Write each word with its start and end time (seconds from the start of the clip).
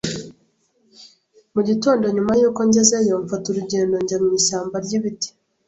Mu 1.53 1.61
gitondo 1.69 2.05
nyuma 2.15 2.31
yuko 2.39 2.61
ngezeyo, 2.69 3.15
mfata 3.23 3.45
urugendo 3.49 3.95
njya 4.03 4.17
mu 4.23 4.29
ishyamba 4.39 4.75
ryibiti 4.85 5.29